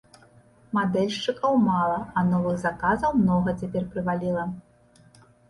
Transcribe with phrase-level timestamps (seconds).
[0.77, 4.43] Мадэльшчыкаў мала, а новых заказаў многа цяпер прываліла.